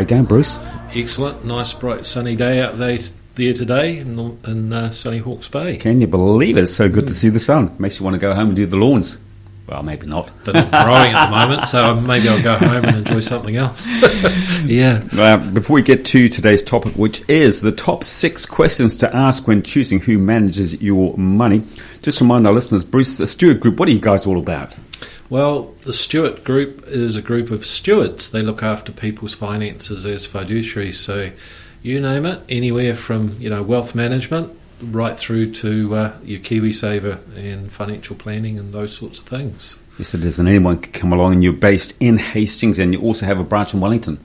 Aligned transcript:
You 0.00 0.06
going, 0.06 0.24
Bruce? 0.24 0.58
Excellent, 0.94 1.44
nice, 1.44 1.72
bright, 1.72 2.04
sunny 2.04 2.36
day 2.36 2.60
out 2.60 2.78
there, 2.78 2.98
there 3.34 3.52
today 3.52 3.98
in, 3.98 4.38
in 4.44 4.72
uh, 4.72 4.92
sunny 4.92 5.18
Hawke's 5.18 5.48
Bay. 5.48 5.76
Can 5.76 6.00
you 6.00 6.06
believe 6.06 6.56
it? 6.56 6.64
It's 6.64 6.74
so 6.74 6.88
good 6.88 7.06
to 7.08 7.14
see 7.14 7.28
the 7.28 7.38
sun. 7.38 7.74
Makes 7.78 7.98
you 7.98 8.04
want 8.04 8.14
to 8.14 8.20
go 8.20 8.34
home 8.34 8.48
and 8.48 8.56
do 8.56 8.66
the 8.66 8.76
lawns. 8.76 9.18
Well, 9.68 9.82
maybe 9.82 10.06
not. 10.06 10.30
They're 10.44 10.54
not 10.54 10.70
growing 10.70 11.12
at 11.12 11.26
the 11.26 11.30
moment, 11.30 11.64
so 11.66 12.00
maybe 12.00 12.28
I'll 12.28 12.42
go 12.42 12.56
home 12.56 12.84
and 12.84 12.98
enjoy 12.98 13.18
something 13.18 13.56
else. 13.56 13.84
yeah. 14.64 15.02
Uh, 15.12 15.38
before 15.50 15.74
we 15.74 15.82
get 15.82 16.04
to 16.06 16.28
today's 16.28 16.62
topic, 16.62 16.94
which 16.94 17.28
is 17.28 17.62
the 17.62 17.72
top 17.72 18.04
six 18.04 18.46
questions 18.46 18.94
to 18.96 19.14
ask 19.14 19.48
when 19.48 19.62
choosing 19.62 19.98
who 19.98 20.18
manages 20.18 20.80
your 20.80 21.16
money, 21.16 21.64
just 22.00 22.20
remind 22.20 22.46
our 22.46 22.52
listeners, 22.52 22.84
Bruce, 22.84 23.18
the 23.18 23.26
Stewart 23.26 23.58
Group, 23.58 23.80
what 23.80 23.88
are 23.88 23.92
you 23.92 23.98
guys 23.98 24.24
all 24.24 24.38
about? 24.38 24.72
Well, 25.28 25.74
the 25.84 25.92
Stewart 25.92 26.44
Group 26.44 26.84
is 26.86 27.16
a 27.16 27.22
group 27.22 27.50
of 27.50 27.66
stewards. 27.66 28.30
They 28.30 28.42
look 28.42 28.62
after 28.62 28.92
people's 28.92 29.34
finances 29.34 30.06
as 30.06 30.26
fiduciaries. 30.28 30.94
So, 30.94 31.30
you 31.82 32.00
name 32.00 32.26
it, 32.26 32.42
anywhere 32.48 32.94
from 32.94 33.36
you 33.40 33.50
know 33.50 33.62
wealth 33.62 33.94
management 33.94 34.52
right 34.82 35.18
through 35.18 35.50
to 35.52 35.94
uh, 35.94 36.12
your 36.22 36.38
KiwiSaver 36.38 37.18
and 37.36 37.72
financial 37.72 38.14
planning 38.14 38.58
and 38.58 38.72
those 38.72 38.94
sorts 38.96 39.18
of 39.18 39.24
things. 39.24 39.78
Yes, 39.98 40.14
it 40.14 40.24
is. 40.24 40.38
And 40.38 40.48
anyone 40.48 40.78
can 40.78 40.92
come 40.92 41.12
along, 41.12 41.32
and 41.32 41.42
you're 41.44 41.52
based 41.54 41.94
in 41.98 42.18
Hastings, 42.18 42.78
and 42.78 42.92
you 42.92 43.00
also 43.00 43.26
have 43.26 43.40
a 43.40 43.44
branch 43.44 43.72
in 43.74 43.80
Wellington. 43.80 44.20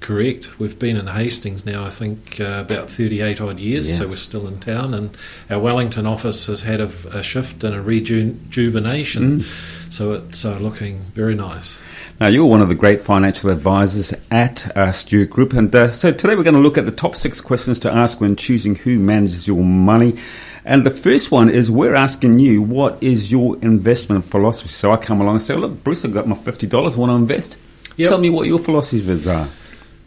Correct. 0.00 0.60
We've 0.60 0.78
been 0.78 0.96
in 0.96 1.06
Hastings 1.08 1.66
now, 1.66 1.84
I 1.84 1.90
think, 1.90 2.40
uh, 2.40 2.62
about 2.64 2.88
38 2.90 3.40
odd 3.40 3.58
years, 3.58 3.88
Yes. 3.88 3.98
so 3.98 4.04
we're 4.04 4.10
still 4.10 4.46
in 4.46 4.60
town. 4.60 4.94
And 4.94 5.16
our 5.50 5.58
Wellington 5.58 6.06
office 6.06 6.46
has 6.46 6.62
had 6.62 6.80
a, 6.80 6.90
a 7.12 7.22
shift 7.24 7.64
and 7.64 7.74
a 7.74 7.80
rejuvenation, 7.82 9.44
so 9.90 10.12
it's 10.12 10.44
uh, 10.44 10.56
looking 10.58 11.00
very 11.00 11.34
nice. 11.34 11.78
Now, 12.20 12.28
you're 12.28 12.46
one 12.46 12.60
of 12.60 12.68
the 12.68 12.74
great 12.74 13.00
financial 13.00 13.50
advisors 13.50 14.14
at 14.30 14.76
uh, 14.76 14.92
Stewart 14.92 15.30
Group, 15.30 15.52
and 15.52 15.74
uh, 15.74 15.92
so 15.92 16.12
today 16.12 16.34
we're 16.34 16.44
going 16.44 16.54
to 16.54 16.60
look 16.60 16.78
at 16.78 16.86
the 16.86 16.92
top 16.92 17.14
six 17.14 17.40
questions 17.40 17.78
to 17.80 17.92
ask 17.92 18.20
when 18.20 18.36
choosing 18.36 18.74
who 18.74 18.98
manages 18.98 19.46
your 19.46 19.62
money. 19.62 20.18
And 20.64 20.84
the 20.84 20.90
first 20.90 21.30
one 21.30 21.48
is 21.48 21.70
we're 21.70 21.94
asking 21.94 22.40
you, 22.40 22.60
what 22.60 23.00
is 23.02 23.30
your 23.30 23.56
investment 23.62 24.24
philosophy? 24.24 24.68
So 24.68 24.90
I 24.90 24.96
come 24.96 25.20
along 25.20 25.34
and 25.34 25.42
say, 25.42 25.54
look, 25.54 25.84
Bruce, 25.84 26.04
I've 26.04 26.12
got 26.12 26.26
my 26.26 26.34
$50, 26.34 26.96
I 26.96 27.00
want 27.00 27.10
to 27.10 27.16
invest. 27.16 27.58
Yep. 27.96 28.08
Tell 28.08 28.18
me 28.18 28.30
what 28.30 28.46
your 28.46 28.58
philosophies 28.58 29.28
are. 29.28 29.48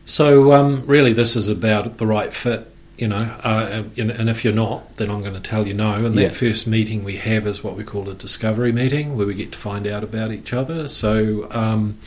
So, 0.05 0.53
um, 0.53 0.85
really, 0.85 1.13
this 1.13 1.35
is 1.35 1.49
about 1.49 1.97
the 1.97 2.07
right 2.07 2.33
fit. 2.33 2.68
You 2.99 3.07
know, 3.07 3.33
uh, 3.43 3.83
and 3.97 4.11
and 4.11 4.29
if 4.29 4.43
you're 4.43 4.53
not, 4.53 4.97
then 4.97 5.09
I'm 5.09 5.21
going 5.21 5.33
to 5.35 5.39
tell 5.39 5.65
you 5.67 5.73
no. 5.73 5.93
And 5.93 6.17
that 6.17 6.21
Yeah. 6.21 6.29
first 6.29 6.67
meeting 6.67 7.03
we 7.05 7.15
have 7.15 7.47
is 7.47 7.63
what 7.63 7.77
we 7.77 7.83
call 7.83 8.09
a 8.09 8.13
discovery 8.13 8.73
meeting, 8.73 9.15
where 9.15 9.25
we 9.25 9.33
get 9.33 9.53
to 9.53 9.57
find 9.57 9.87
out 9.87 10.03
about 10.03 10.31
each 10.33 10.51
other. 10.51 10.87
So, 10.89 11.47
um, 11.51 11.97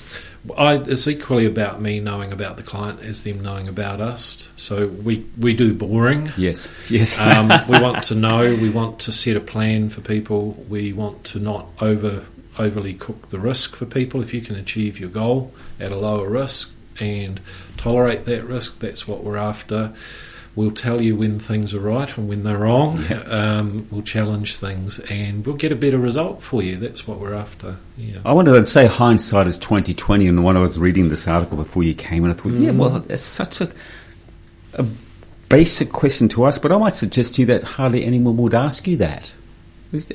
I, 0.58 0.75
it's 0.75 1.06
equally 1.06 1.47
about 1.47 1.80
me 1.80 2.00
knowing 2.00 2.32
about 2.32 2.56
the 2.56 2.62
client 2.64 3.00
as 3.00 3.22
them 3.22 3.41
knowing 3.42 3.69
about 3.69 4.00
us. 4.00 4.48
So 4.56 4.88
we 4.88 5.25
we 5.38 5.54
do 5.54 5.72
boring. 5.72 6.32
Yes, 6.36 6.69
yes. 6.91 7.19
um, 7.28 7.48
we 7.69 7.80
want 7.80 8.03
to 8.04 8.14
know. 8.14 8.54
We 8.60 8.69
want 8.69 8.98
to 9.00 9.12
set 9.12 9.36
a 9.36 9.41
plan 9.41 9.88
for 9.88 10.00
people. 10.03 10.53
We 10.69 10.92
want 10.92 11.24
to 11.24 11.38
not 11.38 11.69
over 11.80 12.24
overly 12.59 12.92
cook 12.94 13.28
the 13.28 13.38
risk 13.38 13.76
for 13.76 13.86
people. 13.86 14.20
If 14.20 14.34
you 14.34 14.42
can 14.42 14.56
achieve 14.56 15.00
your 15.00 15.09
goal 15.10 15.54
at 15.80 15.91
a 15.91 15.97
lower 15.97 16.28
risk 16.28 16.70
and 17.00 17.41
tolerate 17.78 18.26
that 18.26 18.44
risk, 18.44 18.80
that's 18.80 19.09
what 19.09 19.24
we're 19.24 19.38
after. 19.38 19.94
We'll 20.55 20.71
tell 20.71 21.01
you 21.01 21.17
when 21.17 21.39
things 21.39 21.75
are 21.75 21.81
right 21.81 22.15
and 22.19 22.29
when 22.29 22.43
they're 22.43 22.59
wrong. 22.59 23.05
Um, 23.27 23.87
we'll 23.91 24.03
challenge 24.03 24.57
things 24.57 24.99
and 24.99 25.47
we'll 25.47 25.57
get 25.57 25.73
a 25.73 25.77
better 25.77 25.97
result 25.97 26.43
for 26.43 26.63
you. 26.63 26.77
That's 26.77 27.09
what 27.09 27.19
we're 27.19 27.33
after. 27.33 27.79
Yeah. 27.97 28.19
I 28.27 28.33
wanted 28.35 28.53
to 28.53 28.65
say 28.65 28.87
hindsight 28.87 29.47
is 29.47 29.57
twenty 29.57 29.95
twenty, 29.95 30.27
and 30.27 30.45
when 30.45 30.57
I 30.57 30.61
was 30.61 30.79
reading 30.79 31.09
this 31.09 31.27
article 31.27 31.57
before 31.57 31.83
you 31.83 31.95
came, 31.95 32.25
and 32.25 32.33
I 32.33 32.37
thought, 32.37 32.53
yeah, 32.53 32.73
well, 32.73 33.03
it's 33.09 33.23
such 33.23 33.63
a, 33.63 33.73
a 34.75 34.85
basic 35.49 35.93
question 35.93 36.29
to 36.29 36.47
ask, 36.47 36.61
but 36.61 36.73
I 36.73 36.79
might 36.79 36.95
suggest 36.95 37.37
to 37.37 37.43
you 37.43 37.47
that 37.47 37.63
hardly 37.63 38.05
anyone 38.05 38.37
would 38.37 38.55
ask 38.55 38.87
you 38.87 38.99
that. 38.99 39.33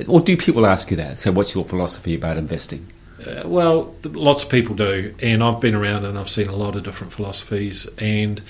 Or 0.08 0.20
do 0.20 0.36
people 0.38 0.66
ask 0.66 0.92
you 0.92 0.98
that? 0.98 1.20
So, 1.20 1.32
what's 1.32 1.54
your 1.56 1.66
philosophy 1.66 2.16
about 2.16 2.38
investing? 2.38 2.88
Uh, 3.26 3.44
well, 3.46 3.96
lots 4.04 4.44
of 4.44 4.50
people 4.50 4.76
do, 4.76 5.14
and 5.20 5.44
I've 5.44 5.60
been 5.60 5.76
around 5.76 6.06
and 6.06 6.18
I've 6.18 6.30
seen 6.30 6.48
a 6.48 6.56
lot 6.56 6.76
of 6.76 6.84
different 6.84 7.14
philosophies, 7.14 7.88
and 7.98 8.42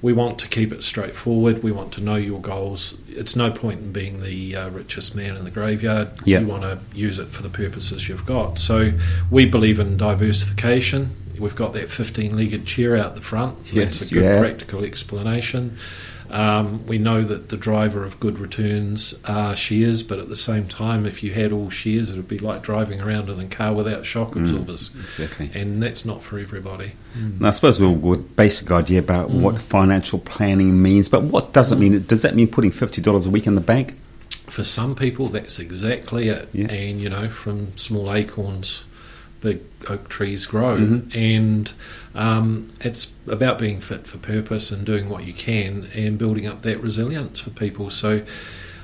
we 0.00 0.12
want 0.12 0.38
to 0.40 0.48
keep 0.48 0.72
it 0.72 0.82
straightforward. 0.82 1.62
We 1.62 1.72
want 1.72 1.92
to 1.94 2.00
know 2.00 2.14
your 2.14 2.40
goals. 2.40 2.96
It's 3.08 3.34
no 3.34 3.50
point 3.50 3.80
in 3.80 3.92
being 3.92 4.22
the 4.22 4.54
uh, 4.54 4.70
richest 4.70 5.16
man 5.16 5.36
in 5.36 5.44
the 5.44 5.50
graveyard. 5.50 6.10
Yeah. 6.24 6.40
You 6.40 6.46
want 6.46 6.62
to 6.62 6.78
use 6.94 7.18
it 7.18 7.28
for 7.28 7.42
the 7.42 7.48
purposes 7.48 8.08
you've 8.08 8.26
got. 8.26 8.58
So 8.58 8.92
we 9.30 9.46
believe 9.46 9.80
in 9.80 9.96
diversification. 9.96 11.10
We've 11.38 11.56
got 11.56 11.72
that 11.72 11.90
15 11.90 12.36
legged 12.36 12.66
chair 12.66 12.96
out 12.96 13.14
the 13.14 13.20
front. 13.20 13.58
Yes, 13.72 13.98
That's 13.98 14.12
a 14.12 14.14
good 14.14 14.38
practical 14.40 14.84
explanation. 14.84 15.76
Um, 16.30 16.86
we 16.86 16.98
know 16.98 17.22
that 17.22 17.48
the 17.48 17.56
driver 17.56 18.04
of 18.04 18.20
good 18.20 18.38
returns 18.38 19.18
are 19.24 19.56
shares, 19.56 20.02
but 20.02 20.18
at 20.18 20.28
the 20.28 20.36
same 20.36 20.68
time, 20.68 21.06
if 21.06 21.22
you 21.22 21.32
had 21.32 21.52
all 21.52 21.70
shares, 21.70 22.10
it 22.10 22.16
would 22.16 22.28
be 22.28 22.38
like 22.38 22.62
driving 22.62 23.00
around 23.00 23.30
in 23.30 23.40
a 23.40 23.46
car 23.46 23.72
without 23.72 24.04
shock 24.04 24.32
mm, 24.32 24.42
absorbers. 24.42 24.90
Exactly. 24.94 25.50
And 25.54 25.82
that's 25.82 26.04
not 26.04 26.22
for 26.22 26.38
everybody. 26.38 26.92
Mm. 27.16 27.38
And 27.38 27.46
I 27.46 27.50
suppose 27.50 27.80
we'll 27.80 27.94
with 27.94 28.20
a 28.20 28.22
basic 28.22 28.70
idea 28.70 28.98
about 28.98 29.30
mm. 29.30 29.40
what 29.40 29.58
financial 29.58 30.18
planning 30.18 30.82
means, 30.82 31.08
but 31.08 31.22
what 31.22 31.52
does 31.52 31.72
it 31.72 31.76
mean? 31.76 32.02
Does 32.02 32.22
that 32.22 32.34
mean 32.34 32.48
putting 32.48 32.70
$50 32.70 33.26
a 33.26 33.30
week 33.30 33.46
in 33.46 33.54
the 33.54 33.60
bank? 33.60 33.94
For 34.30 34.64
some 34.64 34.94
people, 34.94 35.28
that's 35.28 35.58
exactly 35.58 36.28
it. 36.28 36.48
Yeah. 36.52 36.68
And, 36.68 37.00
you 37.00 37.10
know, 37.10 37.28
from 37.28 37.76
small 37.76 38.12
acorns, 38.12 38.84
big 39.40 39.60
oak 39.88 40.08
trees 40.08 40.46
grow. 40.46 40.76
And 41.14 41.72
um, 42.14 42.68
it's 42.80 43.12
about 43.26 43.58
being 43.58 43.80
fit 43.80 44.06
for 44.06 44.18
purpose 44.18 44.70
and 44.70 44.84
doing 44.84 45.08
what 45.08 45.24
you 45.24 45.32
can 45.32 45.88
and 45.94 46.18
building 46.18 46.46
up 46.46 46.62
that 46.62 46.80
resilience 46.80 47.40
for 47.40 47.50
people. 47.50 47.90
So, 47.90 48.24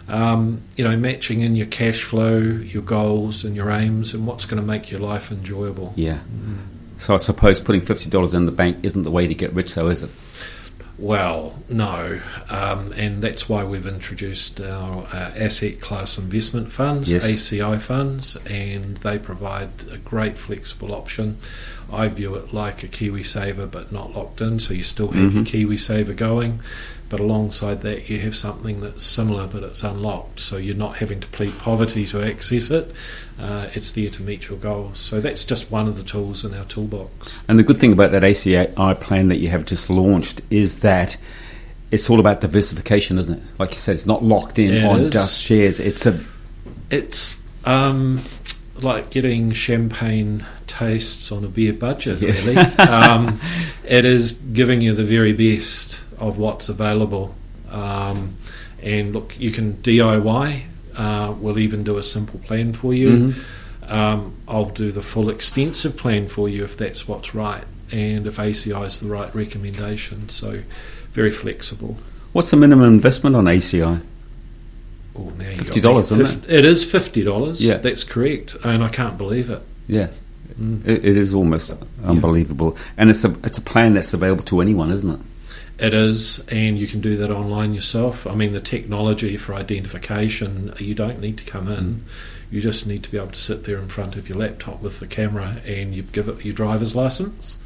um, 0.08 0.62
you 0.76 0.84
know, 0.84 0.96
matching 0.96 1.40
in 1.40 1.56
your 1.56 1.66
cash 1.66 2.04
flow, 2.04 2.38
your 2.38 2.82
goals, 2.82 3.44
and 3.44 3.56
your 3.56 3.70
aims, 3.70 4.14
and 4.14 4.26
what's 4.26 4.44
going 4.44 4.60
to 4.60 4.66
make 4.66 4.90
your 4.90 5.00
life 5.00 5.32
enjoyable. 5.32 5.92
Yeah. 5.96 6.20
So 6.98 7.14
I 7.14 7.18
suppose 7.18 7.60
putting 7.60 7.80
$50 7.80 8.34
in 8.34 8.46
the 8.46 8.52
bank 8.52 8.78
isn't 8.82 9.02
the 9.02 9.10
way 9.10 9.26
to 9.26 9.34
get 9.34 9.52
rich, 9.52 9.74
though, 9.74 9.88
is 9.88 10.02
it? 10.02 10.10
Well, 10.96 11.54
no, 11.68 12.20
um, 12.48 12.92
and 12.92 13.20
that's 13.20 13.48
why 13.48 13.64
we've 13.64 13.86
introduced 13.86 14.60
our 14.60 15.02
uh, 15.12 15.32
asset 15.36 15.80
class 15.80 16.18
investment 16.18 16.70
funds, 16.70 17.10
Yes. 17.10 17.26
ACI 17.26 17.80
funds, 17.80 18.36
and 18.46 18.96
they 18.98 19.18
provide 19.18 19.70
a 19.90 19.96
great 19.96 20.38
flexible 20.38 20.94
option. 20.94 21.38
I 21.92 22.08
view 22.08 22.36
it 22.36 22.54
like 22.54 22.84
a 22.84 22.88
KiwiSaver, 22.88 23.70
but 23.70 23.90
not 23.90 24.14
locked 24.14 24.40
in, 24.40 24.58
so 24.60 24.72
you 24.72 24.84
still 24.84 25.08
have 25.08 25.34
your 25.34 25.42
KiwiSaver 25.44 26.14
going, 26.16 26.60
but 27.08 27.20
alongside 27.20 27.82
that, 27.82 28.08
you 28.10 28.18
have 28.20 28.34
something 28.34 28.80
that's 28.80 29.04
similar, 29.04 29.46
but 29.46 29.62
it's 29.62 29.82
unlocked, 29.84 30.40
so 30.40 30.56
you're 30.56 30.74
not 30.74 30.96
having 30.96 31.20
to 31.20 31.28
plead 31.28 31.56
poverty 31.58 32.06
to 32.06 32.22
access 32.22 32.70
it. 32.70 32.90
Uh, 33.38 33.66
it's 33.74 33.92
there 33.92 34.10
to 34.10 34.22
meet 34.22 34.48
your 34.48 34.58
goals. 34.58 34.98
So 34.98 35.20
that's 35.20 35.44
just 35.44 35.70
one 35.70 35.86
of 35.86 35.96
the 35.96 36.02
tools 36.02 36.44
in 36.44 36.54
our 36.54 36.64
toolbox. 36.64 37.38
And 37.48 37.58
the 37.58 37.62
good 37.62 37.78
thing 37.78 37.92
about 37.92 38.10
that 38.12 38.22
ACI 38.22 39.00
plan 39.00 39.28
that 39.28 39.38
you 39.38 39.48
have 39.48 39.64
just 39.64 39.90
launched 39.90 40.40
is 40.50 40.80
that 40.80 41.16
it's 41.90 42.08
all 42.10 42.18
about 42.20 42.40
diversification, 42.40 43.18
isn't 43.18 43.38
it? 43.42 43.52
Like 43.60 43.70
you 43.70 43.76
said, 43.76 43.92
it's 43.92 44.06
not 44.06 44.22
locked 44.24 44.58
in 44.58 44.72
It 44.74 44.84
on 44.84 45.00
is. 45.02 45.12
just 45.12 45.40
shares. 45.42 45.78
It's 45.80 46.06
a 46.06 46.18
It's 46.90 47.40
um, 47.64 48.20
like 48.80 49.10
getting 49.10 49.52
champagne 49.52 50.44
tastes 50.66 51.30
on 51.30 51.44
a 51.44 51.48
beer 51.48 51.72
budget, 51.72 52.20
Yes. 52.20 52.44
really. 52.44 52.56
um, 52.88 53.38
it 53.84 54.04
is 54.04 54.32
giving 54.34 54.80
you 54.80 54.92
the 54.94 55.04
very 55.04 55.32
best 55.32 56.03
of 56.18 56.38
what's 56.38 56.68
available. 56.68 57.34
Um, 57.70 58.36
and 58.82 59.12
look, 59.12 59.38
you 59.38 59.50
can 59.50 59.74
DIY. 59.74 60.62
Uh, 60.96 61.34
we'll 61.40 61.58
even 61.58 61.82
do 61.84 61.98
a 61.98 62.02
simple 62.02 62.38
plan 62.40 62.72
for 62.72 62.94
you. 62.94 63.10
Mm-hmm. 63.10 63.92
Um, 63.92 64.36
I'll 64.48 64.70
do 64.70 64.92
the 64.92 65.02
full 65.02 65.28
extensive 65.28 65.96
plan 65.96 66.28
for 66.28 66.48
you 66.48 66.64
if 66.64 66.76
that's 66.76 67.06
what's 67.08 67.34
right, 67.34 67.64
and 67.92 68.26
if 68.26 68.36
ACI 68.36 68.86
is 68.86 69.00
the 69.00 69.08
right 69.08 69.34
recommendation. 69.34 70.28
So, 70.28 70.62
very 71.10 71.30
flexible. 71.30 71.96
What's 72.32 72.50
the 72.50 72.56
minimum 72.56 72.92
investment 72.94 73.36
on 73.36 73.44
ACI? 73.44 74.00
Oh, 75.16 75.22
now 75.38 75.44
$50, 75.52 75.82
got 75.82 75.96
isn't 75.98 76.24
Fif- 76.26 76.50
It 76.50 76.64
is 76.64 76.84
fifty 76.84 77.22
dollars. 77.22 77.64
Yeah. 77.66 77.76
that's 77.76 78.02
correct, 78.04 78.56
and 78.64 78.82
I 78.82 78.88
can't 78.88 79.16
believe 79.18 79.50
it. 79.50 79.62
Yeah, 79.86 80.08
Mm. 80.60 80.86
it, 80.86 81.04
it 81.04 81.16
is 81.16 81.34
almost 81.34 81.74
unbelievable, 82.04 82.76
and 82.96 83.10
it's 83.10 83.24
a 83.24 83.30
it's 83.44 83.58
a 83.58 83.62
plan 83.62 83.94
that's 83.94 84.12
available 84.14 84.44
to 84.44 84.60
anyone, 84.60 84.90
isn't 84.90 85.10
it? 85.10 85.20
It 85.78 85.92
is, 85.92 86.38
and 86.48 86.78
you 86.78 86.86
can 86.86 87.00
do 87.00 87.16
that 87.16 87.30
online 87.30 87.74
yourself. 87.74 88.26
I 88.26 88.34
mean, 88.34 88.52
the 88.52 88.60
technology 88.60 89.36
for 89.36 89.54
identification, 89.54 90.72
you 90.78 90.94
don't 90.94 91.20
need 91.20 91.38
to 91.38 91.44
come 91.44 91.68
in. 91.68 92.04
You 92.50 92.60
just 92.60 92.86
need 92.86 93.02
to 93.02 93.10
be 93.10 93.16
able 93.16 93.28
to 93.32 93.36
sit 93.38 93.64
there 93.64 93.78
in 93.78 93.88
front 93.88 94.16
of 94.16 94.28
your 94.28 94.38
laptop 94.38 94.80
with 94.80 95.00
the 95.00 95.06
camera 95.08 95.56
and 95.66 95.92
you 95.94 96.02
give 96.02 96.28
it 96.28 96.44
your 96.44 96.54
driver's 96.54 96.94
license. 96.94 97.58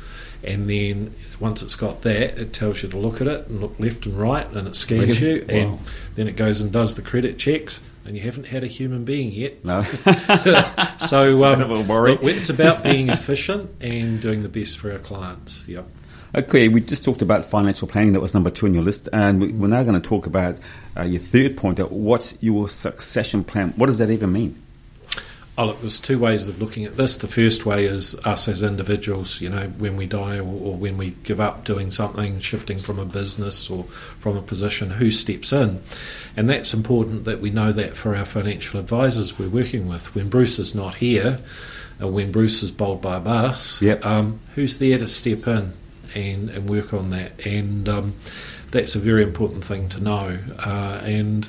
And 0.42 0.70
then 0.70 1.14
once 1.40 1.62
it's 1.62 1.74
got 1.74 2.02
that, 2.02 2.38
it 2.38 2.52
tells 2.52 2.82
you 2.82 2.88
to 2.90 2.96
look 2.98 3.20
at 3.20 3.26
it 3.26 3.48
and 3.48 3.60
look 3.60 3.78
left 3.78 4.06
and 4.06 4.18
right, 4.18 4.48
and 4.52 4.68
it 4.68 4.76
scans 4.76 5.20
you. 5.20 5.44
And 5.48 5.72
Wow. 5.72 5.78
then 6.14 6.28
it 6.28 6.36
goes 6.36 6.60
and 6.62 6.72
does 6.72 6.94
the 6.94 7.02
credit 7.02 7.38
checks, 7.38 7.80
and 8.06 8.16
you 8.16 8.22
haven't 8.22 8.46
had 8.46 8.62
a 8.62 8.68
human 8.68 9.04
being 9.04 9.32
yet. 9.32 9.64
No. 9.64 9.82
So 10.98 11.44
um, 11.44 11.58
bit 11.58 11.70
of 11.70 11.70
a 11.70 11.92
worry. 11.92 12.12
it's 12.22 12.48
about 12.50 12.82
being 12.84 13.08
efficient 13.08 13.70
and 13.80 14.20
doing 14.20 14.42
the 14.42 14.48
best 14.48 14.78
for 14.78 14.92
our 14.92 14.98
clients. 14.98 15.66
Yep. 15.68 15.88
Okay, 16.34 16.68
we 16.68 16.80
just 16.82 17.04
talked 17.04 17.22
about 17.22 17.44
financial 17.46 17.88
planning. 17.88 18.12
That 18.12 18.20
was 18.20 18.34
number 18.34 18.50
two 18.50 18.66
on 18.66 18.74
your 18.74 18.82
list, 18.82 19.08
and 19.12 19.40
we, 19.40 19.48
we're 19.52 19.68
now 19.68 19.82
going 19.82 20.00
to 20.00 20.06
talk 20.08 20.26
about 20.26 20.60
uh, 20.96 21.02
your 21.02 21.20
third 21.20 21.56
point. 21.56 21.80
uh, 21.80 21.86
What's 21.86 22.42
your 22.42 22.68
succession 22.68 23.44
plan? 23.44 23.72
What 23.76 23.86
does 23.86 23.98
that 23.98 24.10
even 24.10 24.32
mean? 24.32 24.60
Oh, 25.56 25.64
look, 25.66 25.80
there's 25.80 25.98
two 25.98 26.18
ways 26.18 26.46
of 26.46 26.60
looking 26.60 26.84
at 26.84 26.96
this. 26.96 27.16
The 27.16 27.26
first 27.26 27.64
way 27.66 27.86
is 27.86 28.14
us 28.26 28.46
as 28.46 28.62
individuals, 28.62 29.40
you 29.40 29.48
know, 29.48 29.68
when 29.78 29.96
we 29.96 30.06
die 30.06 30.36
or, 30.36 30.42
or 30.42 30.76
when 30.76 30.98
we 30.98 31.16
give 31.24 31.40
up 31.40 31.64
doing 31.64 31.90
something, 31.90 32.38
shifting 32.40 32.78
from 32.78 32.98
a 33.00 33.04
business 33.06 33.68
or 33.68 33.82
from 33.84 34.36
a 34.36 34.42
position, 34.42 34.90
who 34.90 35.10
steps 35.10 35.52
in? 35.52 35.82
And 36.36 36.48
that's 36.48 36.74
important 36.74 37.24
that 37.24 37.40
we 37.40 37.50
know 37.50 37.72
that 37.72 37.96
for 37.96 38.14
our 38.14 38.26
financial 38.26 38.78
advisors 38.78 39.36
we're 39.38 39.48
working 39.48 39.88
with. 39.88 40.14
When 40.14 40.28
Bruce 40.28 40.58
is 40.60 40.74
not 40.74 40.94
here, 40.96 41.38
or 42.00 42.08
when 42.12 42.30
Bruce 42.30 42.62
is 42.62 42.70
bowled 42.70 43.02
by 43.02 43.16
a 43.16 43.20
bus, 43.20 43.82
Yep. 43.82 44.04
um, 44.06 44.38
who's 44.54 44.78
there 44.78 44.98
to 44.98 45.06
step 45.08 45.48
in 45.48 45.72
and, 46.18 46.50
and 46.50 46.68
work 46.68 46.92
on 46.92 47.10
that? 47.10 47.32
And 47.46 47.88
um, 47.88 48.14
that's 48.70 48.94
a 48.94 48.98
very 48.98 49.22
important 49.22 49.64
thing 49.64 49.88
to 49.90 50.00
know. 50.02 50.38
Uh, 50.58 51.00
and 51.04 51.48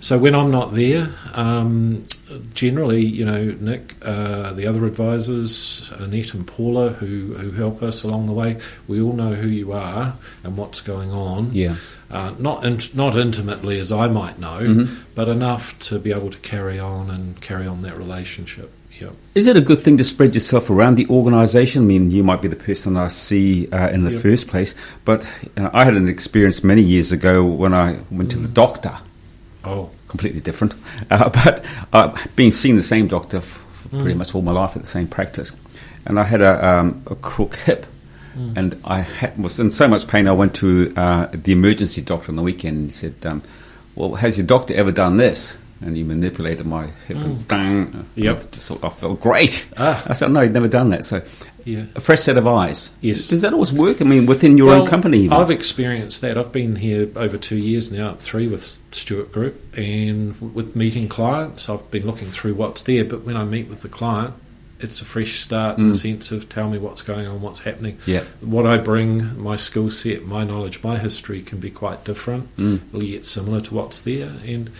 so 0.00 0.18
when 0.18 0.34
I'm 0.34 0.50
not 0.50 0.72
there, 0.74 1.12
um, 1.32 2.04
generally, 2.52 3.02
you 3.04 3.24
know, 3.24 3.54
Nick, 3.58 3.94
uh, 4.02 4.52
the 4.52 4.66
other 4.66 4.84
advisors, 4.84 5.90
Annette 5.98 6.34
and 6.34 6.46
Paula, 6.46 6.90
who, 6.90 7.34
who 7.34 7.50
help 7.52 7.82
us 7.82 8.02
along 8.02 8.26
the 8.26 8.32
way, 8.32 8.58
we 8.86 9.00
all 9.00 9.14
know 9.14 9.34
who 9.34 9.48
you 9.48 9.72
are 9.72 10.16
and 10.42 10.56
what's 10.58 10.80
going 10.80 11.10
on. 11.10 11.52
Yeah. 11.52 11.76
Uh, 12.10 12.34
not 12.38 12.64
in, 12.64 12.78
not 12.94 13.16
intimately 13.16 13.80
as 13.80 13.90
I 13.90 14.06
might 14.08 14.38
know, 14.38 14.60
Mhm. 14.60 14.94
but 15.14 15.26
enough 15.28 15.76
to 15.88 15.98
be 15.98 16.12
able 16.12 16.30
to 16.30 16.38
carry 16.38 16.78
on 16.78 17.10
and 17.10 17.40
carry 17.40 17.66
on 17.66 17.80
that 17.80 17.96
relationship. 17.98 18.70
Yeah. 19.00 19.10
Is 19.34 19.46
it 19.48 19.56
a 19.56 19.60
good 19.60 19.80
thing 19.80 19.96
to 19.96 20.04
spread 20.04 20.34
yourself 20.34 20.70
around 20.70 20.94
the 20.94 21.06
organisation? 21.08 21.82
I 21.82 21.86
mean, 21.86 22.10
you 22.12 22.22
might 22.22 22.40
be 22.40 22.48
the 22.48 22.56
person 22.56 22.96
I 22.96 23.08
see 23.08 23.68
uh, 23.70 23.88
in 23.90 24.04
the 24.04 24.10
first 24.10 24.46
place, 24.48 24.74
but 25.04 25.26
uh, 25.56 25.70
I 25.72 25.84
had 25.84 25.94
an 25.94 26.08
experience 26.08 26.62
many 26.62 26.82
years 26.82 27.10
ago 27.10 27.44
when 27.44 27.74
I 27.74 27.98
went 28.10 28.30
to 28.32 28.38
the 28.38 28.46
doctor. 28.48 28.92
Oh, 29.64 29.90
completely 30.08 30.40
different. 30.40 30.74
Uh, 31.10 31.28
but 31.44 31.64
I've 31.92 32.36
been 32.36 32.50
seeing 32.52 32.76
the 32.76 32.82
same 32.84 33.08
doctor 33.08 33.38
f- 33.38 33.44
for 33.70 33.88
pretty 33.88 34.14
Mm. 34.14 34.18
much 34.18 34.34
all 34.34 34.42
my 34.42 34.52
life 34.52 34.76
at 34.76 34.82
the 34.82 34.88
same 34.88 35.08
practice. 35.08 35.52
And 36.06 36.20
I 36.20 36.24
had 36.24 36.40
a, 36.42 36.64
um, 36.64 37.02
a 37.08 37.16
crook 37.16 37.56
hip. 37.56 37.86
Mm. 38.36 38.56
And 38.56 38.74
I 38.84 39.00
had, 39.00 39.36
was 39.38 39.58
in 39.58 39.70
so 39.70 39.88
much 39.88 40.06
pain, 40.06 40.28
I 40.28 40.32
went 40.32 40.54
to 40.56 40.92
uh, 40.96 41.26
the 41.32 41.52
emergency 41.52 42.00
doctor 42.02 42.30
on 42.30 42.36
the 42.36 42.42
weekend 42.42 42.76
and 42.76 42.86
he 42.86 42.92
said, 42.92 43.14
um, 43.26 43.42
Well, 43.96 44.14
has 44.16 44.38
your 44.38 44.46
doctor 44.46 44.74
ever 44.74 44.92
done 44.92 45.16
this? 45.16 45.56
And 45.84 45.94
he 45.96 46.02
manipulated 46.02 46.64
my 46.64 46.86
hip 47.06 47.18
and 47.18 47.46
bang. 47.46 47.88
Mm. 47.88 48.04
Yep. 48.14 48.82
I, 48.82 48.86
I 48.86 48.90
felt 48.90 49.20
great. 49.20 49.66
Ah. 49.76 50.02
I 50.06 50.14
said, 50.14 50.30
No, 50.30 50.40
he'd 50.40 50.52
never 50.52 50.66
done 50.66 50.88
that. 50.90 51.04
So 51.04 51.22
yeah. 51.64 51.84
a 51.94 52.00
fresh 52.00 52.20
set 52.20 52.38
of 52.38 52.46
eyes. 52.46 52.90
Yes. 53.02 53.28
Does 53.28 53.42
that 53.42 53.52
always 53.52 53.72
work? 53.72 54.00
I 54.00 54.04
mean, 54.04 54.24
within 54.24 54.56
your 54.56 54.68
Well, 54.68 54.80
own 54.80 54.86
company? 54.86 55.18
Even? 55.18 55.34
I've 55.36 55.50
experienced 55.50 56.22
that. 56.22 56.38
I've 56.38 56.52
been 56.52 56.76
here 56.76 57.10
over 57.16 57.36
two 57.36 57.56
years 57.56 57.92
now, 57.92 58.14
three 58.14 58.48
with 58.48 58.78
Stewart 58.92 59.30
Group, 59.30 59.60
and 59.76 60.54
with 60.54 60.74
meeting 60.74 61.08
clients, 61.08 61.68
I've 61.68 61.90
been 61.90 62.06
looking 62.06 62.30
through 62.30 62.54
what's 62.54 62.82
there. 62.82 63.04
But 63.04 63.24
when 63.24 63.36
I 63.36 63.44
meet 63.44 63.68
with 63.68 63.82
the 63.82 63.88
client, 63.88 64.34
it's 64.80 65.00
a 65.00 65.04
fresh 65.04 65.40
start 65.40 65.78
in 65.78 65.86
the 65.86 65.92
Mm. 65.92 65.96
sense 66.02 66.32
of 66.32 66.48
tell 66.48 66.68
me 66.68 66.78
what's 66.78 67.00
going 67.02 67.26
on, 67.26 67.40
what's 67.40 67.60
happening. 67.60 67.96
yeah. 68.06 68.22
What 68.40 68.66
I 68.66 68.76
bring, 68.78 69.40
my 69.40 69.56
skill 69.56 69.90
set, 69.90 70.26
my 70.26 70.44
knowledge, 70.44 70.80
my 70.82 70.98
history 70.98 71.42
can 71.42 71.58
be 71.58 71.70
quite 71.70 72.04
different, 72.04 72.54
Mm. 72.56 72.80
yet 72.92 73.24
similar 73.24 73.60
to 73.60 73.74
what's 73.74 74.00
there. 74.00 74.32
And 74.46 74.70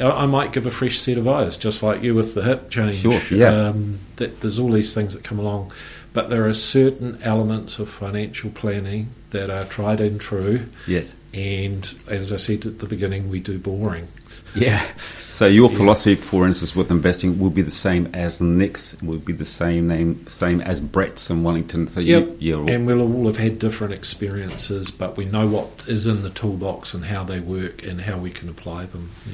I 0.00 0.10
I 0.24 0.26
might 0.26 0.52
give 0.52 0.66
a 0.66 0.70
fresh 0.72 0.98
set 0.98 1.18
of 1.18 1.28
eyes, 1.28 1.56
just 1.56 1.82
like 1.82 2.02
you 2.02 2.14
with 2.14 2.34
the 2.34 2.42
hip 2.42 2.68
change. 2.70 2.96
Sure, 3.02 3.20
yeah. 3.30 3.68
Um, 3.68 3.98
that 4.16 4.40
there's 4.40 4.58
all 4.58 4.72
these 4.72 4.92
things 4.94 5.12
that 5.14 5.22
come 5.22 5.38
along, 5.38 5.70
but 6.14 6.30
there 6.30 6.46
are 6.46 6.54
certain 6.54 7.18
elements 7.22 7.78
of 7.78 7.88
financial 7.90 8.48
planning 8.50 9.08
that 9.30 9.50
are 9.50 9.64
tried 9.66 10.00
and 10.00 10.18
true. 10.20 10.66
Yes. 10.86 11.16
And 11.34 11.92
as 12.06 12.32
I 12.32 12.36
said 12.38 12.64
at 12.64 12.78
the 12.78 12.86
beginning, 12.86 13.28
we 13.28 13.40
do 13.40 13.58
boring. 13.58 14.08
Yeah. 14.54 14.80
So 15.26 15.46
your 15.48 15.68
Yeah. 15.68 15.76
philosophy, 15.76 16.14
for 16.14 16.46
instance, 16.46 16.76
with 16.76 16.88
investing 16.90 17.40
will 17.40 17.50
be 17.50 17.62
the 17.62 17.72
same 17.72 18.08
as 18.14 18.40
Nick's, 18.40 18.94
will 19.02 19.18
be 19.18 19.32
the 19.32 19.44
same 19.44 19.88
name, 19.88 20.24
same 20.28 20.60
as 20.60 20.80
Brett's 20.80 21.28
and 21.28 21.42
Wellington. 21.44 21.88
So 21.88 21.98
Yep. 21.98 22.36
you, 22.38 22.60
all, 22.60 22.70
And 22.70 22.86
we'll 22.86 23.00
all 23.00 23.26
have 23.26 23.38
had 23.38 23.58
different 23.58 23.92
experiences, 23.92 24.92
but 24.92 25.16
we 25.16 25.24
know 25.24 25.48
what 25.48 25.84
is 25.88 26.06
in 26.06 26.22
the 26.22 26.30
toolbox 26.30 26.94
and 26.94 27.06
how 27.06 27.24
they 27.24 27.40
work 27.40 27.82
and 27.82 28.02
how 28.02 28.16
we 28.18 28.30
can 28.30 28.48
apply 28.48 28.86
them. 28.86 29.10
Yeah. 29.26 29.32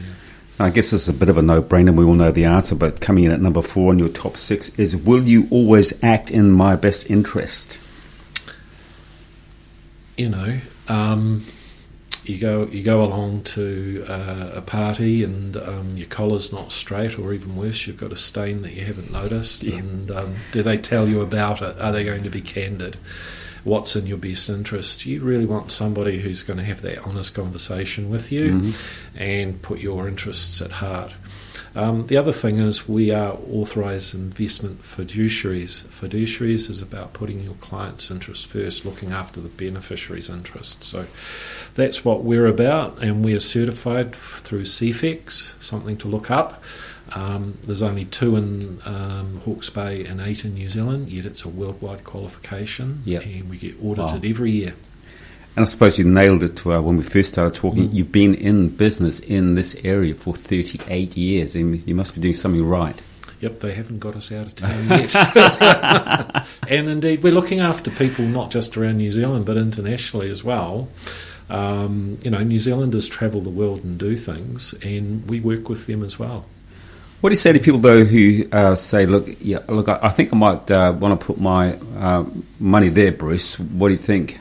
I 0.61 0.71
guess 0.71 0.91
this 0.91 1.03
is 1.03 1.09
a 1.09 1.13
bit 1.13 1.29
of 1.29 1.39
a 1.39 1.43
no-brainer. 1.43 1.95
We 1.95 2.05
all 2.05 2.15
know 2.15 2.31
the 2.31 2.45
answer, 2.45 2.75
but 2.75 3.01
coming 3.01 3.25
in 3.25 3.33
at 3.33 3.41
number 3.41 3.63
four 3.63 3.91
on 3.91 3.99
your 3.99 4.11
top 4.11 4.37
six 4.37 4.69
is: 4.79 4.97
Will 4.97 5.25
you 5.25 5.49
always 5.51 6.03
act 6.05 6.31
in 6.31 6.53
my 6.53 6.77
best 6.77 7.11
interest? 7.11 7.81
you 10.21 10.29
know, 10.29 10.61
um, 10.89 11.43
you 12.25 12.39
go 12.39 12.67
you 12.67 12.83
go 12.83 13.03
along 13.03 13.43
to 13.43 14.05
uh, 14.07 14.51
a 14.57 14.61
party 14.61 15.25
and 15.25 15.57
um, 15.57 15.97
your 15.97 16.09
collar's 16.09 16.53
not 16.53 16.71
straight, 16.73 17.19
or 17.19 17.33
even 17.33 17.57
worse, 17.57 17.87
you've 17.87 17.97
got 17.97 18.13
a 18.13 18.17
stain 18.17 18.61
that 18.61 18.75
you 18.75 18.85
haven't 18.85 19.11
noticed. 19.11 19.63
Yeah. 19.63 19.79
And 19.79 20.11
um, 20.11 20.35
do 20.53 20.63
they 20.63 20.77
tell 20.77 21.09
you 21.09 21.23
about 21.23 21.63
it? 21.63 21.81
Are 21.81 21.91
they 21.91 22.05
going 22.05 22.23
to 22.25 22.31
be 22.31 22.43
candid? 22.43 22.99
What's 23.65 23.97
in 23.97 24.07
your 24.07 24.19
best 24.19 24.49
interest? 24.49 25.07
You 25.07 25.21
really 25.23 25.47
want 25.47 25.71
somebody 25.73 26.21
who's 26.21 26.43
going 26.43 26.59
to 26.59 26.65
have 26.65 26.83
that 26.83 27.07
honest 27.07 27.35
conversation 27.35 28.09
with 28.11 28.33
you 28.33 28.51
Mhm. 28.53 28.81
and 29.17 29.63
put 29.63 29.81
your 29.81 30.09
interests 30.09 30.61
at 30.63 30.73
heart. 30.73 31.15
Um, 31.75 32.09
the 32.09 32.17
other 32.17 32.33
thing 32.33 32.59
is 32.59 32.89
we 32.89 33.13
are 33.13 33.39
authorised 33.49 34.13
investment 34.15 34.83
fiduciaries. 34.83 35.85
Fiduciaries 35.85 36.69
is 36.69 36.83
about 36.83 37.13
putting 37.13 37.41
your 37.41 37.55
client's 37.55 38.11
interests 38.11 38.45
first, 38.45 38.85
looking 38.85 39.13
after 39.13 39.41
the 39.41 39.49
beneficiary's 39.49 40.29
interests. 40.29 40.89
So 40.89 41.07
that's 41.77 42.05
what 42.05 42.25
we're 42.25 42.47
about, 42.49 42.99
and 43.01 43.25
we 43.25 43.35
are 43.35 43.41
certified 43.41 44.13
through 44.17 44.65
CEFEX, 44.65 45.53
something 45.61 45.97
to 45.99 46.09
look 46.09 46.29
up. 46.29 46.61
Um, 47.13 47.59
there's 47.65 47.83
only 47.83 48.05
two 48.05 48.37
in 48.37 48.81
um, 48.85 49.41
Hawke's 49.45 49.69
Bay 49.71 50.05
and 50.05 50.21
eight 50.21 50.45
in 50.45 50.55
New 50.55 50.69
Zealand, 50.69 51.11
yet 51.11 51.25
it's 51.25 51.45
a 51.45 51.49
worldwide 51.49 52.05
qualification, 52.05 53.03
Yep. 53.05 53.25
and 53.27 53.51
we 53.51 53.57
get 53.57 53.75
audited 53.83 54.23
Wow. 54.23 54.29
every 54.31 54.51
year. 54.53 54.75
And 55.57 55.65
I 55.65 55.67
suppose 55.67 55.99
you 55.99 56.05
nailed 56.05 56.45
it 56.45 56.65
uh, 56.65 56.81
when 56.81 56.97
we 56.97 57.03
first 57.03 57.31
started 57.31 57.55
talking. 57.61 57.89
Mm. 57.89 57.95
You've 57.95 58.13
been 58.13 58.35
in 58.37 58.69
business 58.69 59.19
in 59.19 59.57
this 59.57 59.75
area 59.83 60.15
for 60.15 60.33
38 60.35 61.17
years, 61.17 61.57
and 61.57 61.87
you 61.89 61.95
must 61.97 62.15
be 62.15 62.21
doing 62.21 62.35
something 62.35 62.65
right. 62.65 63.03
Yep, 63.41 63.61
they 63.61 63.73
haven't 63.73 63.99
got 63.99 64.15
us 64.15 64.31
out 64.31 64.47
of 64.47 64.55
town 64.55 64.89
yet. 64.91 65.13
and 66.69 66.89
indeed, 66.89 67.23
we're 67.25 67.33
looking 67.33 67.59
after 67.59 67.91
people 67.91 68.27
not 68.27 68.51
just 68.51 68.77
around 68.77 68.99
New 68.99 69.11
Zealand 69.11 69.47
but 69.47 69.57
internationally 69.57 70.31
as 70.31 70.45
well. 70.45 70.89
Um, 71.49 72.19
you 72.23 72.31
know, 72.31 72.43
New 72.45 72.59
Zealanders 72.59 73.09
travel 73.09 73.41
the 73.41 73.51
world 73.51 73.83
and 73.83 73.99
do 73.99 74.17
things, 74.17 74.75
and 74.85 75.29
we 75.29 75.41
work 75.41 75.69
with 75.69 75.87
them 75.87 76.05
as 76.05 76.19
well. 76.19 76.45
What 77.21 77.29
do 77.29 77.33
you 77.33 77.37
say 77.37 77.53
to 77.53 77.59
people 77.59 77.81
though 77.81 78.05
who 78.05 78.45
uh, 78.51 78.75
say, 78.75 79.05
"Look, 79.05 79.29
yeah, 79.41 79.59
look, 79.69 79.89
I, 79.89 79.99
I 80.03 80.09
think 80.09 80.33
I 80.33 80.37
might 80.37 80.71
uh, 80.71 80.95
want 80.99 81.21
to 81.21 81.27
put 81.27 81.39
my 81.39 81.75
uh, 81.97 82.25
money 82.59 82.89
there, 82.89 83.13
Bruce. 83.13 83.59
What 83.59 83.89
do 83.89 83.95
you 83.95 84.01
think?" 84.01 84.41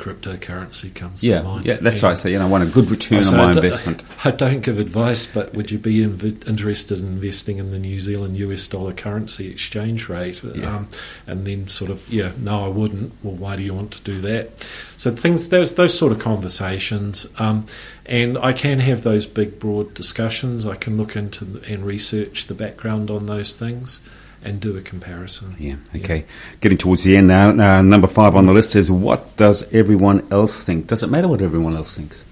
Cryptocurrency 0.00 0.94
comes 0.94 1.22
Yeah, 1.22 1.38
to 1.38 1.44
mind. 1.44 1.66
yeah, 1.66 1.74
that's 1.80 1.96
And 1.96 2.02
right. 2.04 2.18
So 2.18 2.28
you 2.28 2.38
know, 2.38 2.46
I 2.46 2.48
want 2.48 2.64
a 2.64 2.66
good 2.72 2.90
return 2.90 3.22
so 3.22 3.32
on 3.32 3.36
my 3.36 3.52
d- 3.52 3.58
investment. 3.58 4.02
I 4.24 4.30
don't 4.30 4.60
give 4.60 4.78
advice, 4.78 5.26
but 5.26 5.54
would 5.54 5.70
you 5.70 5.78
be 5.78 5.98
inv- 5.98 6.48
interested 6.48 6.98
in 6.98 7.06
investing 7.06 7.58
in 7.58 7.70
the 7.70 7.78
New 7.78 8.00
Zealand 8.00 8.36
US 8.38 8.66
dollar 8.66 8.92
currency 8.92 9.48
exchange 9.50 10.08
rate? 10.08 10.42
Yeah. 10.42 10.76
Um, 10.76 10.88
and 11.26 11.46
then 11.46 11.68
sort 11.68 11.90
of, 11.90 12.08
yeah, 12.08 12.32
no, 12.38 12.64
I 12.64 12.68
wouldn't. 12.68 13.12
Well, 13.22 13.34
why 13.34 13.56
do 13.56 13.62
you 13.62 13.74
want 13.74 13.92
to 13.92 14.02
do 14.02 14.20
that? 14.22 14.62
So 14.96 15.10
things, 15.14 15.48
those 15.50 15.74
those 15.76 15.96
sort 15.96 16.12
of 16.12 16.18
conversations, 16.18 17.26
um, 17.38 17.66
and 18.06 18.36
I 18.38 18.52
can 18.52 18.80
have 18.80 19.02
those 19.02 19.26
big, 19.26 19.58
broad 19.60 19.94
discussions. 19.94 20.66
I 20.66 20.74
can 20.74 20.96
look 20.96 21.14
into 21.16 21.60
and 21.68 21.84
research 21.84 22.46
the 22.46 22.54
background 22.54 23.10
on 23.10 23.26
those 23.26 23.54
things 23.56 24.00
and 24.42 24.60
do 24.60 24.76
a 24.76 24.80
comparison. 24.80 25.54
Yeah, 25.58 25.76
okay. 25.94 26.24
Getting 26.60 26.78
towards 26.78 27.04
the 27.04 27.16
end 27.16 27.28
now. 27.28 27.50
Uh, 27.50 27.82
number 27.82 28.06
five 28.06 28.34
on 28.34 28.46
the 28.46 28.52
list 28.52 28.74
is 28.76 28.90
what 28.90 29.36
does 29.36 29.70
everyone 29.72 30.26
else 30.30 30.64
think? 30.64 30.86
Does 30.86 31.02
it 31.02 31.10
matter 31.10 31.28
what 31.28 31.42
everyone 31.42 31.76
else 31.76 31.96
thinks? 31.96 32.24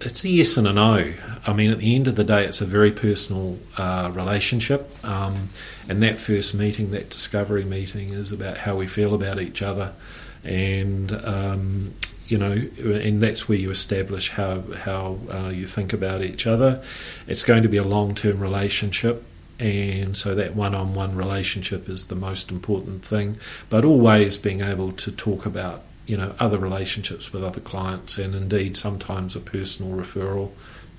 It's 0.00 0.24
a 0.24 0.28
yes 0.28 0.56
and 0.56 0.66
a 0.66 0.72
no. 0.72 1.14
I 1.46 1.52
mean, 1.52 1.70
at 1.70 1.78
the 1.78 1.94
end 1.94 2.08
of 2.08 2.16
the 2.16 2.24
day, 2.24 2.44
it's 2.44 2.60
a 2.60 2.66
very 2.66 2.92
personal 2.92 3.58
uh, 3.76 4.10
relationship. 4.14 4.90
Um, 5.04 5.48
and 5.88 6.02
that 6.02 6.16
first 6.16 6.54
meeting, 6.54 6.90
that 6.92 7.10
discovery 7.10 7.64
meeting, 7.64 8.10
is 8.10 8.32
about 8.32 8.58
how 8.58 8.76
we 8.76 8.86
feel 8.86 9.14
about 9.14 9.40
each 9.40 9.62
other. 9.62 9.92
And, 10.44 11.12
um, 11.24 11.94
you 12.26 12.38
know, 12.38 12.52
and 12.52 13.20
that's 13.20 13.48
where 13.48 13.58
you 13.58 13.70
establish 13.70 14.30
how, 14.30 14.60
how 14.60 15.18
uh, 15.32 15.48
you 15.48 15.66
think 15.66 15.92
about 15.92 16.22
each 16.22 16.46
other. 16.46 16.82
It's 17.26 17.42
going 17.42 17.62
to 17.62 17.68
be 17.68 17.76
a 17.76 17.84
long 17.84 18.14
term 18.14 18.40
relationship. 18.40 19.24
And 19.60 20.16
so 20.16 20.34
that 20.34 20.56
one 20.56 20.74
on 20.74 20.94
one 20.94 21.14
relationship 21.14 21.88
is 21.88 22.04
the 22.06 22.14
most 22.16 22.50
important 22.50 23.04
thing. 23.04 23.36
But 23.68 23.84
always 23.84 24.36
being 24.36 24.60
able 24.60 24.90
to 24.92 25.12
talk 25.12 25.46
about 25.46 25.82
you 26.06 26.16
know 26.16 26.34
other 26.40 26.58
relationships 26.58 27.32
with 27.32 27.44
other 27.44 27.60
clients 27.60 28.18
and 28.18 28.34
indeed 28.34 28.76
sometimes 28.76 29.36
a 29.36 29.40
personal 29.40 29.92
referral 29.92 30.50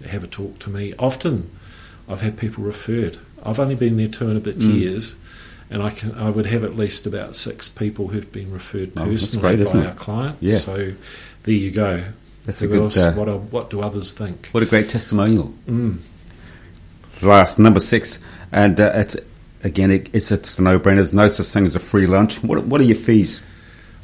have 0.06 0.24
a 0.24 0.28
talk 0.28 0.60
to 0.60 0.70
me 0.70 0.94
often 0.98 1.50
I've 2.08 2.22
had 2.22 2.38
people 2.38 2.64
referred 2.64 3.18
I've 3.46 3.60
only 3.60 3.76
been 3.76 3.98
there 3.98 4.08
two 4.08 4.30
and 4.30 4.38
a 4.38 4.40
bit 4.40 4.60
Mm. 4.60 4.74
years 4.80 5.16
and 5.70 5.84
I 5.84 5.90
can 5.90 6.14
I 6.14 6.30
would 6.30 6.46
have 6.46 6.64
at 6.64 6.78
least 6.78 7.06
about 7.06 7.36
six 7.36 7.68
people 7.68 8.08
who've 8.08 8.32
been 8.32 8.50
referred 8.54 8.94
Oh, 8.96 9.04
personally 9.04 9.58
great, 9.58 9.74
by 9.74 9.86
our 9.88 9.94
clients 9.94 10.42
Yeah. 10.42 10.58
so 10.60 10.94
there 11.44 11.54
you 11.54 11.72
go 11.72 12.06
That's 12.46 12.62
a 12.62 12.68
good. 12.68 12.82
else, 12.84 12.98
Uh, 12.98 13.12
what, 13.12 13.28
are, 13.28 13.38
what 13.40 13.70
do 13.70 13.82
others 13.82 14.14
think 14.14 14.48
what 14.54 14.64
a 14.64 14.66
great 14.66 14.88
testimonial. 14.88 15.54
mm. 15.68 15.98
Last 17.22 17.60
number 17.60 17.80
six, 17.80 18.20
and 18.54 18.80
uh, 18.80 18.92
it's 18.96 19.18
again, 19.64 19.92
it, 19.92 20.10
it's 20.14 20.32
it's 20.32 20.60
a 20.60 20.64
no-brainer. 20.64 20.96
There's 20.98 21.14
no 21.14 21.28
such 21.28 21.48
thing 21.48 21.66
as 21.66 21.76
a 21.76 21.80
free 21.80 22.08
lunch. 22.08 22.42
What 22.44 22.66
what 22.66 22.80
are 22.80 22.86
your 22.86 22.96
fees? 22.96 23.42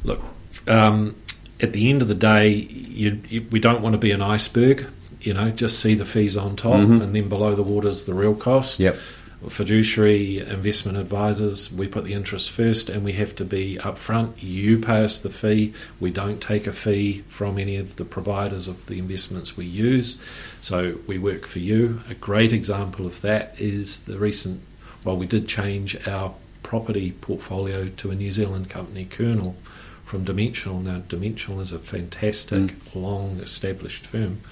Look, 0.04 0.20
um, 0.68 1.14
at 1.60 1.72
the 1.72 1.90
end 1.90 2.02
of 2.02 2.08
the 2.08 2.14
day, 2.14 2.48
you, 2.48 3.20
you, 3.28 3.46
we 3.50 3.60
don't 3.60 3.80
want 3.82 3.92
to 3.94 3.98
be 3.98 4.12
an 4.12 4.22
iceberg. 4.22 4.86
You 5.20 5.34
know, 5.34 5.50
just 5.50 5.80
see 5.80 5.94
the 5.94 6.06
fees 6.06 6.36
on 6.36 6.56
top, 6.56 6.74
Mhm. 6.76 7.02
and 7.02 7.14
then 7.14 7.28
below 7.28 7.54
the 7.54 7.62
water 7.62 7.88
is 7.88 8.04
the 8.04 8.14
real 8.14 8.34
cost. 8.34 8.80
Yep. 8.80 8.96
Fiduciary 9.48 10.38
investment 10.38 10.98
advisors, 10.98 11.72
we 11.72 11.88
put 11.88 12.04
the 12.04 12.12
interest 12.12 12.50
first, 12.50 12.90
and 12.90 13.02
we 13.02 13.14
have 13.14 13.34
to 13.36 13.44
be 13.44 13.78
upfront. 13.80 14.34
You 14.36 14.78
pay 14.78 15.02
us 15.02 15.18
the 15.18 15.30
fee. 15.30 15.72
We 15.98 16.10
don't 16.10 16.42
take 16.42 16.66
a 16.66 16.72
fee 16.72 17.22
from 17.28 17.58
any 17.58 17.76
of 17.76 17.96
the 17.96 18.04
providers 18.04 18.68
of 18.68 18.84
the 18.84 18.98
investments 18.98 19.56
we 19.56 19.64
use. 19.64 20.18
So 20.60 20.98
we 21.06 21.16
work 21.18 21.46
for 21.46 21.58
you. 21.58 22.02
A 22.10 22.14
great 22.14 22.52
example 22.52 23.06
of 23.06 23.22
that 23.22 23.58
is 23.58 24.04
the 24.04 24.18
recent. 24.18 24.60
Well, 25.04 25.16
we 25.16 25.26
did 25.26 25.48
change 25.48 26.06
our 26.06 26.34
property 26.62 27.12
portfolio 27.12 27.88
to 27.88 28.10
a 28.10 28.14
New 28.14 28.32
Zealand 28.32 28.68
company, 28.68 29.06
Kernel, 29.06 29.56
from 30.04 30.24
Dimensional. 30.24 30.80
Now, 30.80 30.98
Dimensional 31.08 31.60
is 31.60 31.72
a 31.72 31.78
fantastic, 31.78 32.94
long 32.94 33.40
established 33.40 34.06
firm, 34.06 34.42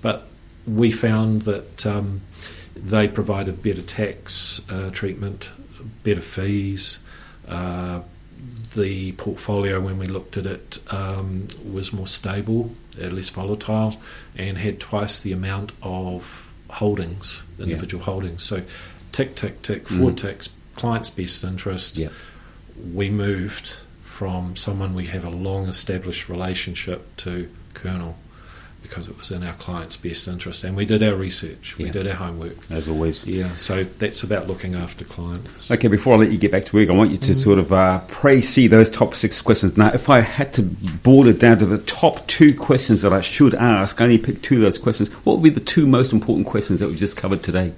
but 0.00 0.26
we 0.66 0.90
found 0.90 1.42
that 1.42 1.84
um, 1.84 2.22
they 2.74 3.08
provided 3.08 3.62
better 3.62 3.82
tax 3.82 4.60
uh, 4.70 4.90
treatment, 4.90 5.50
better 6.02 6.20
fees. 6.20 6.98
Uh, 7.46 8.00
the 8.74 9.12
portfolio, 9.12 9.80
when 9.80 9.98
we 9.98 10.06
looked 10.06 10.36
at 10.36 10.46
it, 10.46 10.78
um, 10.92 11.46
was 11.70 11.92
more 11.92 12.06
stable, 12.06 12.70
uh, 13.00 13.08
less 13.08 13.30
volatile, 13.30 13.94
and 14.36 14.56
had 14.58 14.80
twice 14.80 15.20
the 15.20 15.32
amount 15.32 15.72
of 15.82 16.50
holdings, 16.70 17.42
individual 17.58 18.02
holdings. 18.02 18.42
So, 18.42 18.62
tick, 19.12 19.34
tick, 19.34 19.60
tick, 19.62 19.86
four 19.88 20.10
Mm. 20.10 20.16
ticks, 20.16 20.48
client's 20.74 21.10
best 21.10 21.44
interest. 21.44 21.98
Yeah. 21.98 22.08
We 22.94 23.10
moved 23.10 23.82
from 24.02 24.56
someone 24.56 24.94
we 24.94 25.06
have 25.06 25.24
a 25.24 25.30
long 25.30 25.68
established 25.68 26.28
relationship 26.28 27.14
to 27.18 27.48
Kernel 27.74 28.16
because 28.82 29.08
it 29.08 29.16
was 29.16 29.30
in 29.30 29.42
our 29.42 29.52
client's 29.54 29.96
best 29.96 30.26
interest. 30.28 30.64
And 30.64 30.76
we 30.76 30.84
did 30.84 31.02
our 31.02 31.14
research, 31.14 31.78
we 31.78 31.88
did 31.90 32.06
our 32.06 32.14
homework. 32.14 32.56
As 32.70 32.88
always. 32.88 33.26
Yeah, 33.26 33.54
so 33.56 33.84
that's 33.84 34.22
about 34.22 34.48
looking 34.48 34.74
after 34.74 35.04
clients. 35.04 35.70
Okay, 35.70 35.88
before 35.88 36.14
I 36.14 36.16
let 36.18 36.30
you 36.30 36.38
get 36.38 36.52
back 36.52 36.64
to 36.66 36.76
work, 36.76 36.88
I 36.90 36.92
want 36.92 37.10
you 37.10 37.16
to 37.18 37.34
sort 37.34 37.58
of 37.58 37.72
uh, 37.72 38.00
pre-see 38.08 38.66
those 38.66 38.90
top 38.90 39.14
six 39.14 39.40
questions. 39.40 39.76
Now, 39.76 39.92
if 39.92 40.10
I 40.10 40.20
had 40.20 40.52
to 40.54 40.62
boil 40.62 41.28
it 41.28 41.38
down 41.40 41.58
to 41.58 41.66
the 41.66 41.78
top 41.78 42.26
two 42.26 42.54
questions 42.54 43.02
that 43.02 43.12
I 43.12 43.20
should 43.20 43.54
ask, 43.54 44.00
I 44.00 44.04
only 44.04 44.18
pick 44.18 44.42
two 44.42 44.56
of 44.56 44.60
those 44.62 44.78
questions. 44.78 45.08
What 45.24 45.38
would 45.38 45.44
be 45.44 45.50
the 45.50 45.60
two 45.60 45.86
most 45.86 46.12
important 46.12 46.46
questions 46.46 46.80
that 46.80 46.88
we 46.88 46.96
just 46.96 47.16
covered 47.16 47.42
today? 47.42 47.72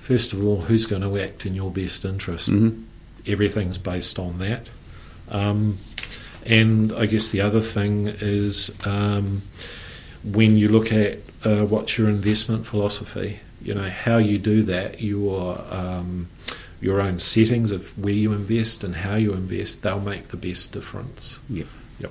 First 0.00 0.32
of 0.32 0.44
all, 0.44 0.62
who's 0.62 0.86
going 0.86 1.02
to 1.02 1.18
act 1.20 1.46
in 1.46 1.54
your 1.54 1.70
best 1.70 2.04
interest? 2.04 2.50
Mhm. 2.50 2.84
Everything's 3.26 3.78
based 3.78 4.18
on 4.18 4.38
that. 4.38 4.68
Um, 5.28 5.78
and 6.44 6.92
I 6.92 7.06
guess 7.06 7.30
the 7.30 7.40
other 7.40 7.60
thing 7.60 8.06
is 8.20 8.70
um, 8.84 9.42
when 10.26 10.56
you 10.56 10.68
look 10.68 10.92
at 10.92 11.18
uh, 11.44 11.64
what's 11.64 11.96
your 11.96 12.08
investment 12.08 12.66
philosophy, 12.66 13.40
you 13.62 13.74
know, 13.74 13.88
how 13.88 14.18
you 14.18 14.38
do 14.38 14.62
that, 14.62 15.00
your, 15.00 15.64
um, 15.70 16.28
your 16.80 17.00
own 17.00 17.18
settings 17.18 17.72
of 17.72 17.96
where 18.02 18.12
you 18.12 18.32
invest 18.32 18.84
and 18.84 18.96
how 18.96 19.14
you 19.14 19.32
invest, 19.32 19.82
they'll 19.82 20.00
make 20.00 20.28
the 20.28 20.36
best 20.36 20.72
difference. 20.72 21.38
Yep. 21.48 21.66
Yep. 22.00 22.10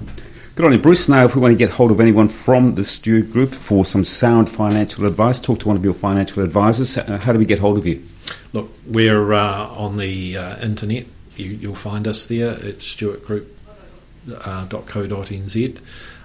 Good 0.56 0.66
on 0.66 0.72
you, 0.72 0.80
Bruce. 0.80 1.08
Now, 1.08 1.26
if 1.26 1.36
we 1.36 1.42
want 1.42 1.52
to 1.52 1.58
get 1.58 1.70
hold 1.70 1.92
of 1.92 2.00
anyone 2.00 2.28
from 2.28 2.74
the 2.76 2.84
Stewart 2.84 3.30
Group 3.30 3.54
for 3.54 3.86
some 3.86 4.04
sound 4.04 4.50
financial 4.50 5.06
advice, 5.06 5.40
talk 5.40 5.60
to 5.60 5.68
one 5.68 5.78
of 5.78 5.84
your 5.84 5.94
financial 5.94 6.44
advisors. 6.44 6.98
Uh, 6.98 7.20
how 7.20 7.34
do 7.34 7.40
we 7.40 7.46
get 7.46 7.60
hold 7.60 7.78
of 7.78 7.86
you? 7.86 8.04
Look, 8.52 8.72
we're 8.88 9.34
uh, 9.34 9.68
on 9.68 9.98
the 9.98 10.38
uh, 10.38 10.58
internet. 10.60 11.06
You, 11.36 11.52
you'll 11.52 11.76
find 11.76 12.08
us 12.08 12.26
there. 12.26 12.54
It's 12.54 12.96
stewartgroup.co.nz. 12.96 15.80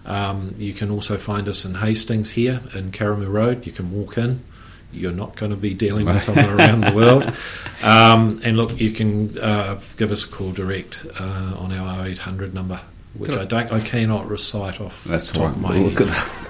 Um, 0.07 0.55
you 0.59 0.73
can 0.73 0.91
also 0.91 1.17
find 1.17 1.49
us 1.49 1.65
in 1.65 1.75
Hastings 1.75 2.31
here 2.31 2.61
in 2.75 2.91
Karamu 2.91 3.31
Road. 3.31 3.67
You 3.67 3.73
can 3.73 3.93
walk 3.93 4.17
in. 4.19 4.43
You're 4.93 5.13
not 5.13 5.37
going 5.37 5.51
to 5.51 5.57
be 5.57 5.73
dealing 5.73 6.07
with 6.07 6.21
someone 6.21 6.51
around 6.51 6.81
the 6.83 6.93
world. 6.95 7.33
Um, 7.83 8.43
and 8.45 8.59
look, 8.59 8.79
you 8.79 8.91
can 8.91 9.39
uh, 9.39 9.81
give 9.97 10.13
us 10.13 10.23
a 10.25 10.29
call 10.29 10.53
direct 10.53 11.07
uh, 11.19 11.55
on 11.57 11.73
our 11.73 12.07
0800 12.07 12.53
number, 12.53 12.79
which 13.15 13.31
Good. 13.31 13.41
I 13.41 13.45
don't, 13.47 13.73
I 13.73 13.81
cannot 13.81 14.29
recite 14.29 14.83
off 14.83 15.03
That's 15.05 15.31
the 15.31 15.39
top 15.39 15.45
all 15.45 15.49
of 15.53 15.61
my 15.63 15.81
right. 15.81 15.99
Head. 15.99 16.50